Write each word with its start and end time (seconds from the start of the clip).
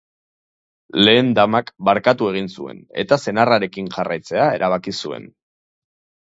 Lehen 1.07 1.27
damak 1.39 1.69
barkatu 1.89 2.29
egin 2.33 2.47
zuen, 2.55 2.79
eta 3.05 3.19
senarrarekin 3.27 3.93
jarraitzea 3.99 4.49
erabaki 4.57 4.97
zuen. 5.05 5.31